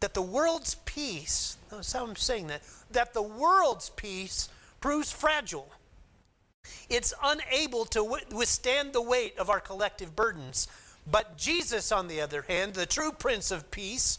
that 0.00 0.14
the 0.14 0.22
world's 0.22 0.76
peace, 0.84 1.56
notice 1.70 1.92
how 1.92 2.04
I'm 2.04 2.16
saying 2.16 2.48
that, 2.48 2.62
that 2.90 3.14
the 3.14 3.22
world's 3.22 3.90
peace 3.90 4.48
proves 4.80 5.10
fragile. 5.10 5.68
It's 6.88 7.14
unable 7.22 7.84
to 7.86 8.18
withstand 8.32 8.92
the 8.92 9.02
weight 9.02 9.38
of 9.38 9.50
our 9.50 9.60
collective 9.60 10.14
burdens. 10.14 10.68
But 11.10 11.36
Jesus, 11.36 11.90
on 11.90 12.08
the 12.08 12.20
other 12.20 12.42
hand, 12.42 12.74
the 12.74 12.86
true 12.86 13.12
Prince 13.12 13.50
of 13.50 13.70
Peace, 13.70 14.18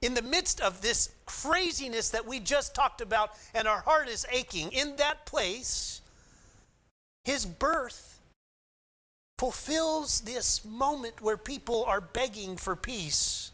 in 0.00 0.14
the 0.14 0.22
midst 0.22 0.60
of 0.60 0.80
this 0.80 1.10
craziness 1.26 2.10
that 2.10 2.26
we 2.26 2.38
just 2.38 2.74
talked 2.74 3.00
about 3.00 3.32
and 3.54 3.66
our 3.66 3.80
heart 3.80 4.08
is 4.08 4.26
aching, 4.30 4.70
in 4.70 4.96
that 4.96 5.26
place, 5.26 6.00
his 7.24 7.44
birth 7.46 8.13
fulfills 9.44 10.22
this 10.22 10.64
moment 10.64 11.20
where 11.20 11.36
people 11.36 11.84
are 11.84 12.00
begging 12.00 12.56
for 12.56 12.74
peace. 12.74 13.50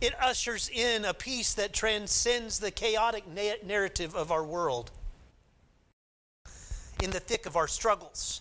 It 0.00 0.14
ushers 0.18 0.70
in 0.70 1.04
a 1.04 1.12
peace 1.12 1.52
that 1.52 1.74
transcends 1.74 2.58
the 2.58 2.70
chaotic 2.70 3.24
na- 3.28 3.60
narrative 3.62 4.16
of 4.16 4.32
our 4.32 4.42
world 4.42 4.90
in 7.02 7.10
the 7.10 7.20
thick 7.20 7.44
of 7.44 7.56
our 7.56 7.68
struggles. 7.68 8.40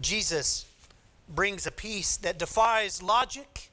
Jesus 0.00 0.64
brings 1.28 1.66
a 1.66 1.70
peace 1.70 2.16
that 2.16 2.38
defies 2.38 3.02
logic 3.02 3.68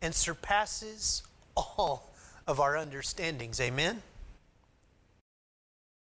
and 0.00 0.12
surpasses 0.12 1.22
all 1.56 2.10
of 2.48 2.58
our 2.58 2.76
understandings. 2.76 3.60
Amen? 3.60 4.02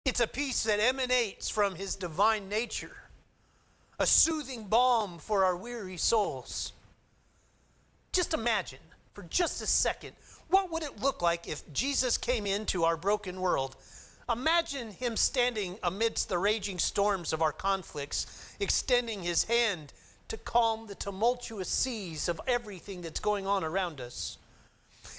It's 0.08 0.20
a 0.20 0.26
peace 0.26 0.62
that 0.62 0.80
emanates 0.80 1.50
from 1.50 1.74
his 1.74 1.94
divine 1.94 2.48
nature, 2.48 2.96
a 3.98 4.06
soothing 4.06 4.64
balm 4.64 5.18
for 5.18 5.44
our 5.44 5.54
weary 5.54 5.98
souls. 5.98 6.72
Just 8.10 8.32
imagine 8.32 8.78
for 9.12 9.24
just 9.24 9.60
a 9.60 9.66
second 9.66 10.12
what 10.48 10.72
would 10.72 10.82
it 10.82 11.02
look 11.02 11.20
like 11.20 11.46
if 11.46 11.70
Jesus 11.74 12.16
came 12.16 12.46
into 12.46 12.84
our 12.84 12.96
broken 12.96 13.38
world? 13.38 13.76
Imagine 14.32 14.92
him 14.92 15.14
standing 15.14 15.78
amidst 15.82 16.30
the 16.30 16.38
raging 16.38 16.78
storms 16.78 17.34
of 17.34 17.42
our 17.42 17.52
conflicts, 17.52 18.56
extending 18.60 19.22
his 19.22 19.44
hand 19.44 19.92
to 20.28 20.38
calm 20.38 20.86
the 20.86 20.94
tumultuous 20.94 21.68
seas 21.68 22.30
of 22.30 22.40
everything 22.46 23.02
that's 23.02 23.20
going 23.20 23.46
on 23.46 23.62
around 23.62 24.00
us. 24.00 24.37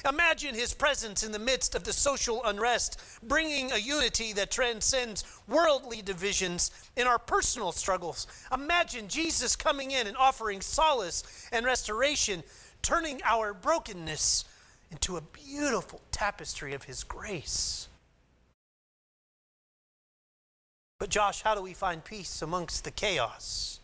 Imagine 0.07 0.55
his 0.55 0.73
presence 0.73 1.23
in 1.23 1.31
the 1.31 1.39
midst 1.39 1.75
of 1.75 1.83
the 1.83 1.93
social 1.93 2.43
unrest, 2.45 3.01
bringing 3.23 3.71
a 3.71 3.77
unity 3.77 4.33
that 4.33 4.51
transcends 4.51 5.23
worldly 5.47 6.01
divisions 6.01 6.71
in 6.95 7.07
our 7.07 7.19
personal 7.19 7.71
struggles. 7.71 8.27
Imagine 8.53 9.07
Jesus 9.07 9.55
coming 9.55 9.91
in 9.91 10.07
and 10.07 10.17
offering 10.17 10.61
solace 10.61 11.23
and 11.51 11.65
restoration 11.65 12.43
turning 12.81 13.21
our 13.23 13.53
brokenness 13.53 14.45
into 14.91 15.17
a 15.17 15.21
beautiful 15.21 16.01
tapestry 16.11 16.73
of 16.73 16.83
His 16.83 17.03
grace. 17.03 17.87
But, 20.99 21.09
Josh, 21.09 21.41
how 21.41 21.55
do 21.55 21.61
we 21.61 21.73
find 21.73 22.03
peace 22.03 22.41
amongst 22.41 22.83
the 22.83 22.91
chaos? 22.91 23.78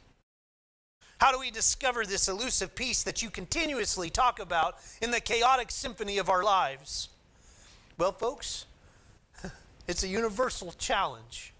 How 1.20 1.32
do 1.32 1.40
we 1.40 1.52
discover 1.52 2.06
this 2.06 2.28
elusive 2.28 2.76
peace 2.76 3.04
that 3.04 3.24
you 3.24 3.30
continuously 3.30 4.10
talk 4.10 4.40
about 4.40 4.76
in 5.02 5.12
the 5.12 5.22
chaotic 5.22 5.72
symphony 5.72 6.18
of 6.18 6.30
our 6.30 6.44
lives? 6.44 7.10
Well, 7.98 8.12
folks, 8.12 8.66
it's 9.88 10.04
a 10.04 10.08
universal 10.08 10.74
challenge. 10.74 11.54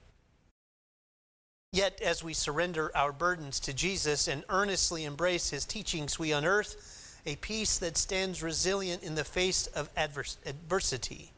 Yet, 1.72 2.02
as 2.02 2.24
we 2.24 2.34
surrender 2.34 2.92
our 2.96 3.12
burdens 3.12 3.60
to 3.62 3.74
Jesus 3.74 4.28
and 4.28 4.44
earnestly 4.50 5.04
embrace 5.04 5.50
his 5.50 5.66
teachings, 5.66 6.18
we 6.18 6.32
unearth 6.32 7.22
a 7.26 7.36
peace 7.38 7.78
that 7.80 7.98
stands 7.98 8.44
resilient 8.44 9.04
in 9.04 9.16
the 9.16 9.24
face 9.24 9.68
of 9.68 9.90
adverse, 9.98 10.38
adversity. 10.46 11.32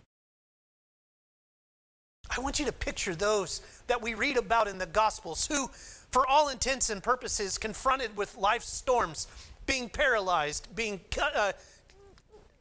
I 2.35 2.41
want 2.41 2.59
you 2.59 2.65
to 2.65 2.71
picture 2.71 3.15
those 3.15 3.61
that 3.87 4.01
we 4.01 4.13
read 4.13 4.37
about 4.37 4.67
in 4.67 4.77
the 4.77 4.85
Gospels 4.85 5.47
who, 5.47 5.69
for 6.11 6.25
all 6.27 6.49
intents 6.49 6.89
and 6.89 7.03
purposes, 7.03 7.57
confronted 7.57 8.15
with 8.15 8.37
life's 8.37 8.71
storms, 8.71 9.27
being 9.65 9.89
paralyzed, 9.89 10.67
being 10.75 10.99
uh, 11.21 11.51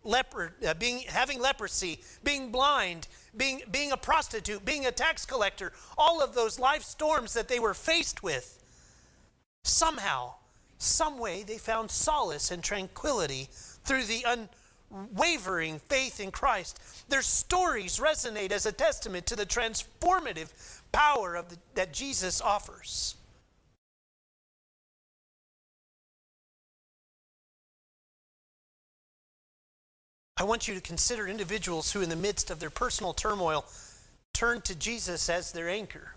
leper, 0.05 0.53
uh, 0.67 0.75
being 0.75 1.00
having 1.09 1.41
leprosy, 1.41 2.00
being 2.25 2.50
blind, 2.50 3.09
being 3.37 3.62
being 3.71 3.93
a 3.93 3.97
prostitute, 3.97 4.65
being 4.65 4.87
a 4.87 4.93
tax 4.93 5.25
collector, 5.26 5.73
all 5.97 6.23
of 6.23 6.35
those 6.35 6.59
life 6.59 6.83
storms 6.83 7.35
that 7.35 7.49
they 7.49 7.59
were 7.59 7.75
faced 7.75 8.23
with. 8.23 8.62
Somehow, 9.65 10.35
some 10.79 11.19
way 11.19 11.43
they 11.43 11.59
found 11.59 11.91
solace 11.91 12.50
and 12.50 12.62
tranquility 12.62 13.49
through 13.85 14.05
the 14.05 14.25
unwavering 14.91 15.79
faith 15.79 16.21
in 16.21 16.31
Christ. 16.31 16.81
Their 17.09 17.23
stories 17.23 17.99
resonate 17.99 18.53
as 18.53 18.67
a 18.67 18.73
testament 18.73 19.26
to 19.26 19.37
the 19.37 19.47
transformative 19.47 20.50
power 20.93 21.35
of 21.35 21.49
the, 21.49 21.57
that 21.75 21.93
Jesus 21.93 22.41
offers. 22.41 23.17
I 30.37 30.45
want 30.45 30.69
you 30.69 30.75
to 30.75 30.81
consider 30.81 31.26
individuals 31.26 31.93
who, 31.93 32.02
in 32.02 32.11
the 32.11 32.16
midst 32.16 32.50
of 32.50 32.61
their 32.61 32.71
personal 32.71 33.14
turmoil, 33.14 33.64
turn 34.35 34.61
to 34.62 34.75
Jesus 34.75 35.31
as 35.31 35.52
their 35.52 35.69
anchor. 35.69 36.12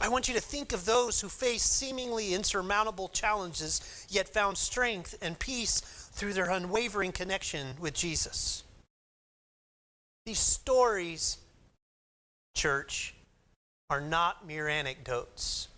I 0.00 0.08
want 0.08 0.28
you 0.28 0.34
to 0.34 0.40
think 0.40 0.72
of 0.72 0.86
those 0.86 1.20
who 1.20 1.28
faced 1.28 1.76
seemingly 1.76 2.32
insurmountable 2.32 3.08
challenges, 3.08 4.06
yet 4.08 4.28
found 4.28 4.56
strength 4.56 5.18
and 5.20 5.38
peace 5.38 5.80
through 6.12 6.32
their 6.32 6.48
unwavering 6.48 7.12
connection 7.12 7.74
with 7.78 7.92
Jesus. 7.92 8.62
These 10.24 10.38
stories, 10.38 11.38
church, 12.54 13.14
are 13.90 14.00
not 14.00 14.46
mere 14.46 14.68
anecdotes. 14.68 15.68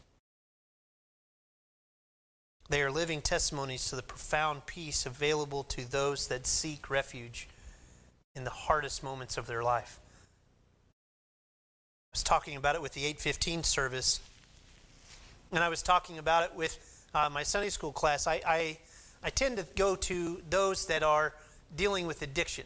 They 2.73 2.81
are 2.81 2.91
living 2.91 3.21
testimonies 3.21 3.91
to 3.91 3.97
the 3.97 4.03
profound 4.03 4.65
peace 4.65 5.05
available 5.05 5.63
to 5.65 5.91
those 5.91 6.29
that 6.29 6.47
seek 6.47 6.89
refuge 6.89 7.47
in 8.35 8.45
the 8.45 8.51
hardest 8.51 9.05
moments 9.05 9.37
of 9.37 9.47
their 9.47 9.63
life 9.63 10.01
I 10.89 12.15
was 12.15 12.23
talking 12.23 12.57
about 12.57 12.75
it 12.75 12.81
with 12.81 12.95
the 12.95 13.05
815 13.05 13.63
service, 13.65 14.21
and 15.53 15.63
I 15.63 15.69
was 15.69 15.83
talking 15.83 16.17
about 16.17 16.45
it 16.45 16.55
with 16.57 17.05
uh, 17.15 17.29
my 17.31 17.43
Sunday 17.43 17.69
school 17.69 17.93
class. 17.93 18.27
I, 18.27 18.41
I, 18.47 18.79
I 19.23 19.29
tend 19.29 19.59
to 19.59 19.67
go 19.77 19.95
to 19.97 20.41
those 20.49 20.87
that 20.87 21.03
are 21.03 21.35
dealing 21.77 22.07
with 22.07 22.23
addiction. 22.23 22.65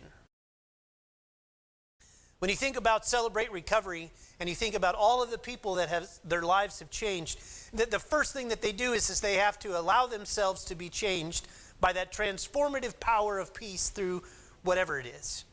When 2.39 2.51
you 2.51 2.57
think 2.57 2.77
about 2.77 3.07
Celebrate 3.07 3.51
Recovery 3.51 4.11
and 4.41 4.49
you 4.49 4.55
think 4.55 4.75
about 4.75 4.95
all 4.95 5.23
of 5.23 5.31
the 5.31 5.39
people 5.39 5.77
that 5.77 5.89
have 5.89 6.07
their 6.23 6.43
lives 6.43 6.79
have 6.81 6.91
changed, 6.91 7.41
that 7.73 7.91
the 7.91 7.99
first 7.99 8.35
thing 8.35 8.49
that 8.49 8.61
they 8.61 8.73
do 8.73 8.93
is, 8.93 9.09
is 9.09 9.21
they 9.21 9.35
have 9.35 9.59
to 9.61 9.79
allow 9.79 10.07
themselves 10.07 10.65
to 10.65 10.75
be 10.75 10.91
changed 10.91 11.49
by 11.81 11.93
that 11.95 12.13
transformative 12.13 12.99
power 13.01 13.39
of 13.39 13.55
peace 13.55 13.89
through 13.89 14.23
whatever 14.65 14.99
it 14.99 15.07
is. 15.07 15.45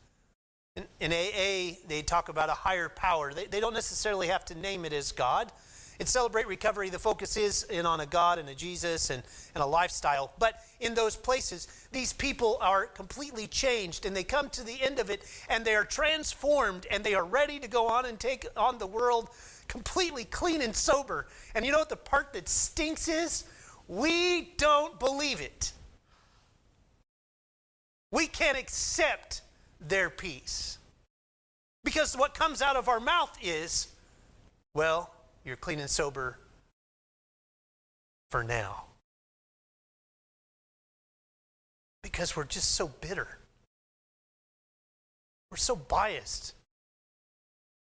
In, 0.76 0.84
in 1.00 1.12
AA, 1.12 1.78
they 1.86 2.02
talk 2.02 2.28
about 2.28 2.50
a 2.50 2.54
higher 2.54 2.90
power. 2.90 3.32
They, 3.32 3.46
they 3.46 3.60
don't 3.60 3.74
necessarily 3.74 4.26
have 4.26 4.44
to 4.46 4.54
name 4.54 4.84
it 4.84 4.92
as 4.92 5.12
God. 5.12 5.52
In 6.00 6.06
Celebrate 6.06 6.48
Recovery, 6.48 6.90
the 6.90 6.98
focus 6.98 7.36
is 7.36 7.62
in 7.64 7.86
on 7.86 8.00
a 8.00 8.06
God 8.06 8.38
and 8.38 8.48
a 8.48 8.54
Jesus 8.54 9.10
and, 9.10 9.22
and 9.54 9.62
a 9.62 9.66
lifestyle. 9.66 10.32
But 10.38 10.58
in 10.80 10.94
those 10.94 11.14
places, 11.14 11.68
these 11.92 12.12
people 12.12 12.58
are 12.60 12.86
completely 12.86 13.46
changed 13.46 14.04
and 14.04 14.14
they 14.14 14.24
come 14.24 14.50
to 14.50 14.64
the 14.64 14.82
end 14.82 14.98
of 14.98 15.08
it 15.08 15.22
and 15.48 15.64
they 15.64 15.76
are 15.76 15.84
transformed 15.84 16.86
and 16.90 17.04
they 17.04 17.14
are 17.14 17.24
ready 17.24 17.60
to 17.60 17.68
go 17.68 17.86
on 17.86 18.06
and 18.06 18.18
take 18.18 18.46
on 18.56 18.78
the 18.78 18.86
world 18.86 19.30
completely 19.68 20.24
clean 20.24 20.62
and 20.62 20.74
sober. 20.74 21.26
And 21.54 21.64
you 21.64 21.70
know 21.70 21.78
what 21.78 21.88
the 21.88 21.96
part 21.96 22.32
that 22.32 22.48
stinks 22.48 23.06
is? 23.06 23.44
We 23.86 24.52
don't 24.56 24.98
believe 24.98 25.40
it. 25.40 25.72
We 28.10 28.26
can't 28.26 28.58
accept 28.58 29.42
their 29.80 30.10
peace. 30.10 30.78
Because 31.84 32.16
what 32.16 32.34
comes 32.34 32.62
out 32.62 32.76
of 32.76 32.88
our 32.88 33.00
mouth 33.00 33.36
is, 33.42 33.88
well, 34.74 35.12
you're 35.44 35.56
clean 35.56 35.78
and 35.78 35.90
sober 35.90 36.38
for 38.30 38.42
now. 38.42 38.84
Because 42.02 42.36
we're 42.36 42.44
just 42.44 42.72
so 42.72 42.88
bitter. 42.88 43.28
We're 45.50 45.56
so 45.56 45.76
biased. 45.76 46.54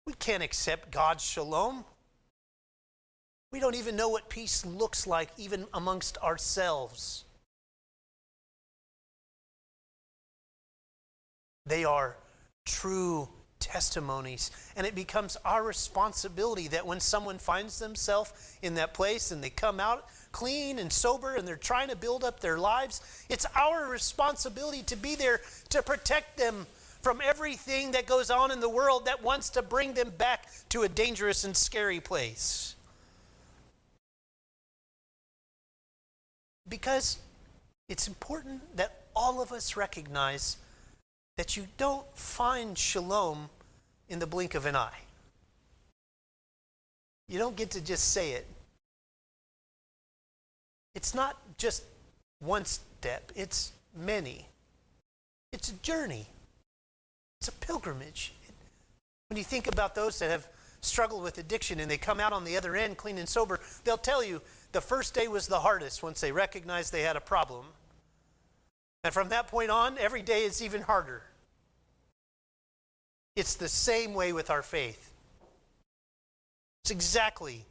We 0.07 0.13
can't 0.13 0.43
accept 0.43 0.91
God's 0.91 1.23
shalom. 1.23 1.85
We 3.51 3.59
don't 3.59 3.75
even 3.75 3.95
know 3.95 4.09
what 4.09 4.29
peace 4.29 4.65
looks 4.65 5.05
like, 5.05 5.29
even 5.37 5.67
amongst 5.73 6.17
ourselves. 6.19 7.25
They 11.65 11.83
are 11.83 12.17
true 12.65 13.29
testimonies. 13.61 14.51
And 14.75 14.85
it 14.85 14.95
becomes 14.95 15.37
our 15.45 15.63
responsibility 15.63 16.67
that 16.69 16.85
when 16.85 16.99
someone 16.99 17.37
finds 17.37 17.79
themselves 17.79 18.57
in 18.61 18.75
that 18.75 18.93
place 18.93 19.31
and 19.31 19.41
they 19.41 19.49
come 19.49 19.79
out 19.79 20.07
clean 20.31 20.79
and 20.79 20.91
sober 20.91 21.35
and 21.35 21.47
they're 21.47 21.55
trying 21.55 21.89
to 21.89 21.95
build 21.95 22.23
up 22.23 22.39
their 22.39 22.57
lives, 22.57 23.25
it's 23.29 23.45
our 23.55 23.87
responsibility 23.89 24.83
to 24.83 24.95
be 24.95 25.15
there 25.15 25.41
to 25.69 25.81
protect 25.81 26.37
them 26.37 26.65
from 27.01 27.21
everything 27.23 27.91
that 27.91 28.05
goes 28.05 28.29
on 28.29 28.51
in 28.51 28.59
the 28.59 28.69
world 28.69 29.05
that 29.05 29.23
wants 29.23 29.49
to 29.51 29.61
bring 29.61 29.93
them 29.93 30.11
back 30.17 30.47
to 30.69 30.83
a 30.83 30.89
dangerous 30.89 31.43
and 31.43 31.55
scary 31.55 31.99
place. 31.99 32.75
Because 36.69 37.17
it's 37.89 38.07
important 38.07 38.77
that 38.77 39.01
all 39.15 39.41
of 39.41 39.51
us 39.51 39.75
recognize 39.75 40.57
that 41.41 41.57
you 41.57 41.65
don't 41.77 42.05
find 42.15 42.77
shalom 42.77 43.49
in 44.09 44.19
the 44.19 44.27
blink 44.27 44.53
of 44.53 44.67
an 44.67 44.75
eye. 44.75 44.99
You 47.27 47.39
don't 47.39 47.55
get 47.55 47.71
to 47.71 47.81
just 47.81 48.09
say 48.13 48.33
it. 48.33 48.45
It's 50.93 51.15
not 51.15 51.39
just 51.57 51.83
one 52.41 52.63
step, 52.65 53.31
it's 53.35 53.71
many. 53.97 54.45
It's 55.51 55.71
a 55.71 55.73
journey, 55.77 56.27
it's 57.39 57.47
a 57.47 57.53
pilgrimage. 57.53 58.33
When 59.31 59.37
you 59.37 59.43
think 59.43 59.65
about 59.65 59.95
those 59.95 60.19
that 60.19 60.29
have 60.29 60.47
struggled 60.81 61.23
with 61.23 61.39
addiction 61.39 61.79
and 61.79 61.89
they 61.89 61.97
come 61.97 62.19
out 62.19 62.33
on 62.33 62.43
the 62.43 62.55
other 62.55 62.75
end 62.75 62.97
clean 62.97 63.17
and 63.17 63.27
sober, 63.27 63.59
they'll 63.83 63.97
tell 63.97 64.23
you 64.23 64.43
the 64.73 64.81
first 64.81 65.15
day 65.15 65.27
was 65.27 65.47
the 65.47 65.61
hardest 65.61 66.03
once 66.03 66.21
they 66.21 66.31
recognized 66.31 66.93
they 66.93 67.01
had 67.01 67.15
a 67.15 67.19
problem. 67.19 67.65
And 69.03 69.11
from 69.11 69.29
that 69.29 69.47
point 69.47 69.71
on, 69.71 69.97
every 69.97 70.21
day 70.21 70.43
is 70.43 70.61
even 70.61 70.83
harder. 70.83 71.23
It's 73.35 73.55
the 73.55 73.69
same 73.69 74.13
way 74.13 74.33
with 74.33 74.49
our 74.49 74.61
faith. 74.61 75.11
It's 76.83 76.91
exactly 76.91 77.65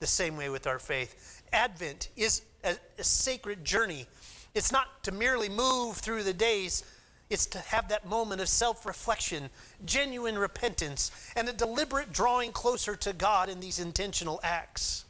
the 0.00 0.06
same 0.06 0.36
way 0.36 0.48
with 0.48 0.66
our 0.66 0.78
faith. 0.78 1.42
Advent 1.52 2.08
is 2.16 2.42
a, 2.64 2.76
a, 2.98 3.04
sacred 3.04 3.64
journey. 3.64 4.06
It's 4.54 4.72
not 4.72 5.02
to 5.04 5.12
merely 5.12 5.48
move 5.48 5.96
through 5.96 6.24
the 6.24 6.32
days, 6.32 6.82
it's 7.30 7.46
to 7.46 7.58
have 7.58 7.88
that 7.88 8.08
moment 8.08 8.40
of 8.40 8.48
self 8.48 8.86
reflection, 8.86 9.50
genuine 9.84 10.38
repentance, 10.38 11.10
and 11.36 11.48
a 11.48 11.52
deliberate 11.52 12.12
drawing 12.12 12.52
closer 12.52 12.96
to 12.96 13.12
God 13.12 13.48
in 13.48 13.60
these 13.60 13.78
intentional 13.78 14.40
acts. 14.42 15.04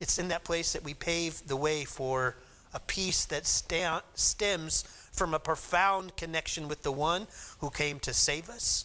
It's 0.00 0.18
in 0.18 0.28
that 0.28 0.44
place 0.44 0.72
that 0.72 0.84
we 0.84 0.94
pave 0.94 1.46
the 1.46 1.56
way 1.56 1.84
for 1.84 2.36
a 2.74 2.80
peace 2.80 3.24
that 3.26 3.46
stems 3.46 4.84
from 5.18 5.34
a 5.34 5.38
profound 5.40 6.16
connection 6.16 6.68
with 6.68 6.84
the 6.84 6.92
one 6.92 7.26
who 7.58 7.70
came 7.70 7.98
to 7.98 8.14
save 8.14 8.48
us, 8.48 8.84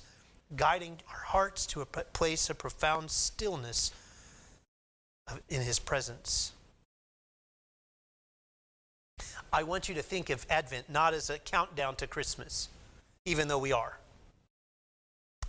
guiding 0.56 0.98
our 1.08 1.22
hearts 1.28 1.68
to 1.68 1.82
a 1.82 1.86
place 1.86 2.50
of 2.50 2.58
profound 2.58 3.12
stillness 3.12 3.92
in 5.48 5.62
his 5.62 5.78
presence. 5.78 6.54
I 9.54 9.62
want 9.62 9.88
you 9.88 9.94
to 9.94 10.02
think 10.02 10.32
of 10.32 10.48
Advent 10.50 10.90
not 10.90 11.14
as 11.14 11.30
a 11.30 11.38
countdown 11.38 11.96
to 11.98 12.08
Christmas, 12.08 12.68
even 13.26 13.48
though 13.48 13.60
we 13.60 13.72
are. 13.72 14.00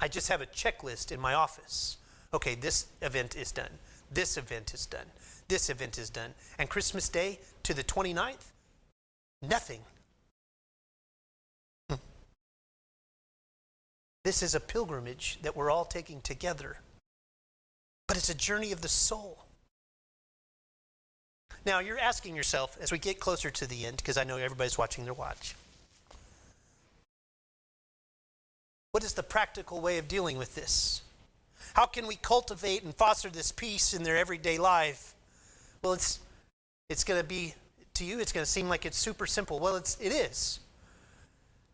I 0.03 0.09
just 0.09 0.29
have 0.29 0.43
a 0.43 0.47
checklist 0.47 1.11
in 1.11 1.19
my 1.19 1.33
office. 1.33 1.97
Okay, 2.35 2.55
this 2.55 2.89
event 3.01 3.37
is 3.37 3.53
done. 3.53 3.71
This 4.13 4.37
event 4.37 4.75
is 4.75 4.85
done. 4.85 5.07
This 5.49 5.71
event 5.71 5.97
is 5.97 6.11
done. 6.11 6.35
And 6.59 6.69
Christmas 6.69 7.09
Day 7.09 7.39
to 7.63 7.73
the 7.73 7.85
29th, 7.85 8.53
nothing. 9.41 9.81
This 14.25 14.43
is 14.43 14.55
a 14.55 14.61
pilgrimage 14.61 15.39
that 15.43 15.55
we're 15.55 15.71
all 15.71 15.85
taking 15.85 16.23
together, 16.23 16.79
but 18.09 18.17
it's 18.17 18.31
a 18.31 18.35
journey 18.35 18.73
of 18.73 18.81
the 18.81 18.89
soul. 18.89 19.45
Now, 21.67 21.79
you're 21.79 21.99
asking 21.99 22.35
yourself 22.35 22.77
as 22.81 22.91
we 22.91 22.99
get 22.99 23.21
closer 23.21 23.51
to 23.51 23.67
the 23.67 23.87
end, 23.87 23.99
because 23.99 24.17
I 24.17 24.25
know 24.25 24.37
everybody's 24.37 24.79
watching 24.79 25.05
their 25.05 25.15
watch. 25.15 25.55
What 28.93 29.05
is 29.05 29.13
the 29.13 29.23
practical 29.23 29.81
way 29.81 29.99
of 29.99 30.09
dealing 30.09 30.39
with 30.39 30.55
this? 30.55 31.03
How 31.75 31.87
can 31.87 32.07
we 32.07 32.17
cultivate 32.17 32.83
and 32.83 32.95
foster 32.95 33.29
this 33.29 33.51
peace 33.51 33.93
in 33.93 34.05
their 34.05 34.17
everyday 34.17 34.57
life? 34.57 35.15
Well, 35.83 35.95
it's, 35.95 36.21
it's 36.89 37.05
going 37.05 37.21
to 37.21 37.27
be, 37.27 37.55
to 37.95 38.05
you, 38.05 38.21
it's 38.21 38.33
going 38.33 38.45
to 38.45 38.51
seem 38.51 38.69
like 38.69 38.87
it's 38.87 38.99
super 38.99 39.27
simple. 39.27 39.59
Well, 39.59 39.77
it's, 39.77 39.99
it 40.01 40.13
is. 40.13 40.61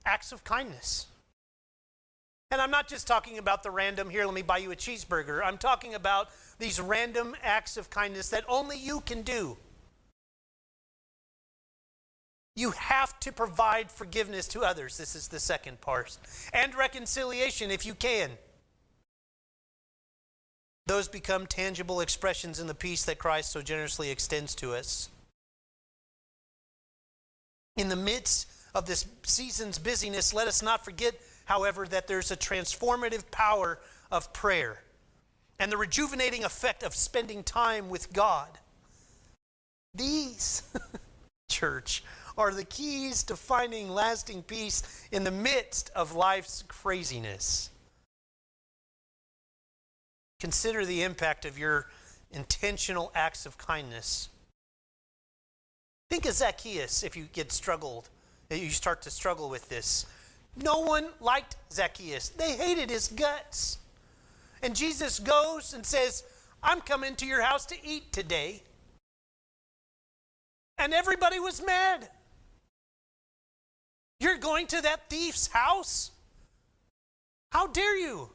Acts 0.07 0.33
of 0.33 0.43
kindness. 0.45 1.07
And 2.51 2.61
I'm 2.61 2.71
not 2.71 2.89
just 2.89 3.07
talking 3.07 3.39
about 3.39 3.63
the 3.63 3.71
random, 3.71 4.11
here, 4.11 4.25
let 4.25 4.35
me 4.35 4.43
buy 4.43 4.59
you 4.59 4.73
a 4.73 4.77
cheeseburger. 4.77 5.41
I'm 5.45 5.57
talking 5.57 5.95
about 5.95 6.31
these 6.59 6.81
random 6.81 7.37
acts 7.43 7.77
of 7.77 7.91
kindness 7.91 8.29
that 8.31 8.45
only 8.49 8.77
you 8.77 9.01
can 9.01 9.23
do. 9.23 9.57
You 12.57 12.73
have 12.73 13.19
to 13.21 13.31
provide 13.31 13.91
forgiveness 13.91 14.49
to 14.49 14.63
others. 14.63 14.99
This 14.99 15.15
is 15.15 15.29
the 15.29 15.39
second 15.39 15.81
part. 15.81 16.19
And 16.53 16.75
reconciliation 16.75 17.71
if 17.71 17.87
you 17.87 17.95
can. 17.95 18.31
Those 20.87 21.07
become 21.07 21.47
tangible 21.47 22.01
expressions 22.01 22.59
in 22.59 22.67
the 22.67 22.75
peace 22.75 23.05
that 23.05 23.19
Christ 23.19 23.53
so 23.53 23.63
generously 23.63 24.11
extends 24.11 24.57
to 24.57 24.75
us. 24.75 25.09
In 27.77 27.89
the 27.89 27.97
midst 27.97 28.51
of 28.75 28.87
this 28.87 29.07
season's 29.23 29.79
busyness, 29.79 30.35
let 30.35 30.49
us 30.49 30.63
not 30.63 30.85
forget 30.85 31.15
however, 31.45 31.87
that 31.87 32.07
there's 32.07 32.31
a 32.31 32.37
transformative 32.37 33.31
power 33.31 33.79
of 34.11 34.33
prayer 34.33 34.83
and 35.59 35.71
the 35.71 35.77
rejuvenating 35.77 36.43
effect 36.43 36.83
of 36.83 36.95
spending 36.95 37.45
time 37.45 37.91
with 37.91 38.13
God. 38.13 38.49
These, 39.95 40.63
church, 41.51 42.03
are 42.39 42.53
the 42.53 42.65
keys 42.65 43.23
to 43.25 43.37
finding 43.37 43.91
lasting 43.91 44.43
peace 44.43 45.07
in 45.13 45.25
the 45.25 45.31
midst 45.31 45.91
of 45.95 46.15
life's 46.15 46.65
craziness. 46.67 47.71
Consider 50.41 50.87
the 50.87 51.03
impact 51.03 51.45
of 51.45 51.59
your 51.59 51.91
intentional 52.33 53.13
acts 53.15 53.45
of 53.45 53.59
kindness. 53.59 54.31
Think 56.09 56.25
of 56.25 56.33
Zacchaeus 56.33 57.03
if 57.03 57.17
you 57.17 57.25
get 57.33 57.53
struggled, 57.53 58.09
you 58.51 58.71
start 58.71 59.03
to 59.03 59.11
struggle 59.11 59.51
with 59.51 59.69
this. 59.69 60.07
No 60.57 60.81
one 60.81 61.09
liked 61.21 61.57
Zacchaeus, 61.73 62.31
they 62.31 62.53
hated 62.53 62.91
his 62.91 63.09
guts. 63.09 63.79
And 64.63 64.77
Jesus 64.77 65.19
goes 65.19 65.73
and 65.73 65.85
says, 65.87 66.25
I'm 66.63 66.81
coming 66.83 67.17
to 67.17 67.27
your 67.27 67.43
house 67.43 67.65
to 67.67 67.77
eat 67.83 68.13
today. 68.13 68.63
And 70.77 70.93
everybody 70.93 71.41
was 71.41 71.65
mad. 71.65 72.09
You're 74.19 74.37
going 74.37 74.67
to 74.69 74.83
that 74.83 75.09
thief's 75.09 75.47
house? 75.47 76.11
How 77.53 77.67
dare 77.67 77.99
you? 77.99 78.31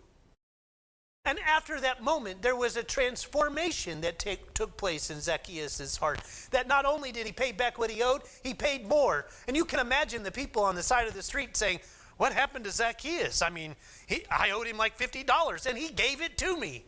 And 1.25 1.39
after 1.47 1.79
that 1.79 2.03
moment, 2.03 2.41
there 2.43 2.55
was 2.55 2.77
a 2.77 2.83
transformation 2.83 4.01
that 4.01 4.19
take, 4.19 4.53
took 4.53 4.77
place 4.77 5.09
in 5.09 5.19
Zacchaeus' 5.19 5.97
heart. 5.97 6.21
That 6.51 6.67
not 6.67 6.85
only 6.85 7.11
did 7.11 7.25
he 7.25 7.31
pay 7.31 7.51
back 7.51 7.79
what 7.79 7.89
he 7.89 8.03
owed, 8.03 8.21
he 8.43 8.53
paid 8.53 8.87
more. 8.87 9.25
And 9.47 9.57
you 9.57 9.65
can 9.65 9.79
imagine 9.79 10.21
the 10.21 10.31
people 10.31 10.63
on 10.63 10.75
the 10.75 10.83
side 10.83 11.07
of 11.07 11.15
the 11.15 11.23
street 11.23 11.57
saying, 11.57 11.79
what 12.17 12.33
happened 12.33 12.65
to 12.65 12.71
Zacchaeus? 12.71 13.41
I 13.41 13.49
mean, 13.49 13.75
he, 14.07 14.23
I 14.31 14.51
owed 14.51 14.67
him 14.67 14.77
like 14.77 14.97
$50 14.97 15.65
and 15.65 15.77
he 15.77 15.89
gave 15.89 16.21
it 16.21 16.37
to 16.39 16.57
me. 16.57 16.85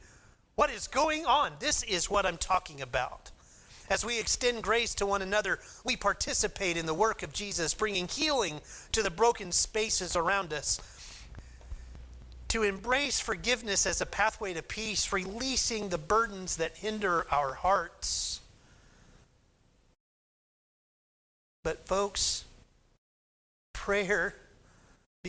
What 0.56 0.70
is 0.72 0.88
going 0.88 1.26
on? 1.26 1.54
This 1.60 1.84
is 1.84 2.10
what 2.10 2.26
I'm 2.26 2.38
talking 2.38 2.82
about. 2.82 3.32
As 3.90 4.04
we 4.06 4.20
extend 4.20 4.64
grace 4.64 4.94
to 4.96 5.06
one 5.06 5.22
another, 5.22 5.60
we 5.86 5.96
participate 5.96 6.78
in 6.78 6.86
the 6.86 6.94
work 6.94 7.24
of 7.24 7.32
Jesus, 7.34 7.74
bringing 7.74 8.08
healing 8.08 8.62
to 8.92 9.04
the 9.04 9.12
broken 9.12 9.52
spaces 9.52 10.16
around 10.16 10.54
us. 10.54 10.80
to 12.50 12.64
embrace 12.64 13.20
forgiveness 13.20 13.86
as 13.86 14.00
a 14.00 14.06
pathway 14.06 14.54
to 14.54 14.64
peace, 14.64 15.12
releasing 15.12 15.90
the 15.90 15.98
burdens 15.98 16.58
that 16.58 16.78
hinder 16.78 17.28
our 17.32 17.54
hearts. 17.56 18.40
But, 21.64 21.86
folks, 21.88 22.46
prayer 23.74 24.36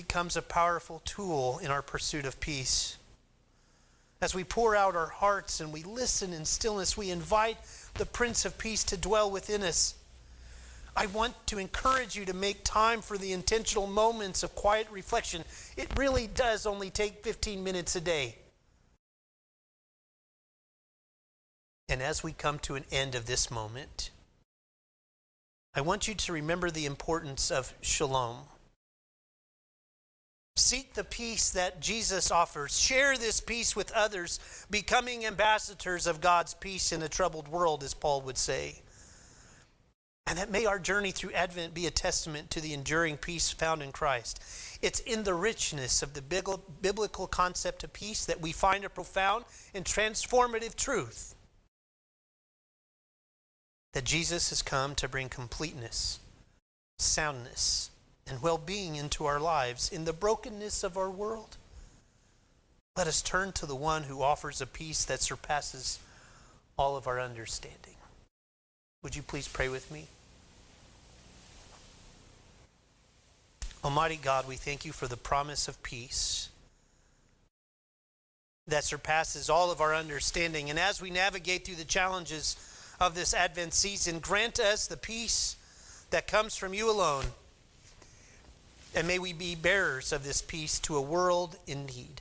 becomes 0.02 0.36
a 0.36 0.42
powerful 0.42 1.02
tool 1.04 1.58
in 1.60 1.72
our 1.72 1.82
pursuit 1.82 2.24
of 2.24 2.38
peace. 2.38 2.96
As 4.20 4.32
we 4.32 4.44
pour 4.44 4.76
out 4.76 4.94
our 4.94 5.08
hearts 5.08 5.58
and 5.58 5.72
we 5.72 5.82
listen 5.82 6.32
in 6.32 6.44
stillness, 6.44 6.96
we 6.96 7.10
invite 7.10 7.56
the 7.94 8.06
Prince 8.06 8.44
of 8.44 8.56
Peace 8.58 8.84
to 8.84 8.96
dwell 8.96 9.28
within 9.28 9.64
us. 9.64 9.96
I 10.94 11.06
want 11.06 11.34
to 11.48 11.58
encourage 11.58 12.14
you 12.14 12.24
to 12.26 12.32
make 12.32 12.62
time 12.62 13.00
for 13.00 13.18
the 13.18 13.32
intentional 13.32 13.88
moments 13.88 14.44
of 14.44 14.54
quiet 14.54 14.86
reflection. 14.92 15.42
It 15.76 15.88
really 15.98 16.28
does 16.28 16.64
only 16.64 16.90
take 16.90 17.24
15 17.24 17.64
minutes 17.64 17.96
a 17.96 18.00
day. 18.00 18.36
And 21.88 22.00
as 22.00 22.22
we 22.22 22.30
come 22.30 22.60
to 22.60 22.76
an 22.76 22.84
end 22.92 23.16
of 23.16 23.26
this 23.26 23.50
moment, 23.50 24.10
I 25.74 25.80
want 25.80 26.06
you 26.06 26.14
to 26.14 26.32
remember 26.32 26.70
the 26.70 26.86
importance 26.86 27.50
of 27.50 27.74
shalom. 27.80 28.44
Seek 30.58 30.94
the 30.94 31.04
peace 31.04 31.50
that 31.50 31.80
Jesus 31.80 32.30
offers. 32.30 32.78
Share 32.78 33.16
this 33.16 33.40
peace 33.40 33.74
with 33.74 33.92
others, 33.92 34.40
becoming 34.70 35.24
ambassadors 35.24 36.06
of 36.06 36.20
God's 36.20 36.54
peace 36.54 36.92
in 36.92 37.02
a 37.02 37.08
troubled 37.08 37.48
world, 37.48 37.82
as 37.82 37.94
Paul 37.94 38.22
would 38.22 38.36
say. 38.36 38.82
And 40.26 40.36
that 40.38 40.50
may 40.50 40.66
our 40.66 40.78
journey 40.78 41.10
through 41.10 41.32
Advent 41.32 41.72
be 41.72 41.86
a 41.86 41.90
testament 41.90 42.50
to 42.50 42.60
the 42.60 42.74
enduring 42.74 43.16
peace 43.16 43.50
found 43.50 43.82
in 43.82 43.92
Christ. 43.92 44.42
It's 44.82 45.00
in 45.00 45.24
the 45.24 45.32
richness 45.32 46.02
of 46.02 46.12
the 46.12 46.20
biblical 46.20 47.26
concept 47.26 47.82
of 47.82 47.94
peace 47.94 48.26
that 48.26 48.40
we 48.40 48.52
find 48.52 48.84
a 48.84 48.90
profound 48.90 49.46
and 49.72 49.86
transformative 49.86 50.76
truth 50.76 51.34
that 53.94 54.04
Jesus 54.04 54.50
has 54.50 54.60
come 54.60 54.94
to 54.96 55.08
bring 55.08 55.30
completeness, 55.30 56.20
soundness, 56.98 57.90
and 58.28 58.42
well 58.42 58.58
being 58.58 58.96
into 58.96 59.26
our 59.26 59.40
lives 59.40 59.90
in 59.90 60.04
the 60.04 60.12
brokenness 60.12 60.84
of 60.84 60.96
our 60.96 61.10
world. 61.10 61.56
Let 62.96 63.06
us 63.06 63.22
turn 63.22 63.52
to 63.52 63.66
the 63.66 63.76
one 63.76 64.02
who 64.04 64.22
offers 64.22 64.60
a 64.60 64.66
peace 64.66 65.04
that 65.04 65.20
surpasses 65.20 65.98
all 66.76 66.96
of 66.96 67.06
our 67.06 67.20
understanding. 67.20 67.94
Would 69.02 69.14
you 69.14 69.22
please 69.22 69.46
pray 69.46 69.68
with 69.68 69.90
me? 69.90 70.06
Almighty 73.84 74.18
God, 74.20 74.48
we 74.48 74.56
thank 74.56 74.84
you 74.84 74.92
for 74.92 75.06
the 75.06 75.16
promise 75.16 75.68
of 75.68 75.80
peace 75.82 76.48
that 78.66 78.84
surpasses 78.84 79.48
all 79.48 79.70
of 79.70 79.80
our 79.80 79.94
understanding. 79.94 80.68
And 80.68 80.78
as 80.78 81.00
we 81.00 81.10
navigate 81.10 81.64
through 81.64 81.76
the 81.76 81.84
challenges 81.84 82.56
of 83.00 83.14
this 83.14 83.32
Advent 83.32 83.72
season, 83.72 84.18
grant 84.18 84.58
us 84.58 84.86
the 84.86 84.96
peace 84.96 85.56
that 86.10 86.26
comes 86.26 86.56
from 86.56 86.74
you 86.74 86.90
alone. 86.90 87.24
And 88.94 89.06
may 89.06 89.18
we 89.18 89.32
be 89.32 89.54
bearers 89.54 90.12
of 90.12 90.24
this 90.24 90.42
peace 90.42 90.78
to 90.80 90.96
a 90.96 91.02
world 91.02 91.56
in 91.66 91.86
need. 91.86 92.20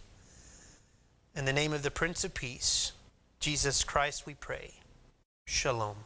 In 1.36 1.45
the 1.45 1.53
name 1.53 1.73
of 1.73 1.84
the 1.84 1.91
Prince 1.91 2.23
of 2.23 2.34
Peace, 2.34 2.91
Jesus 3.39 3.84
Christ, 3.84 4.25
we 4.25 4.34
pray. 4.34 4.73
Shalom. 5.45 5.97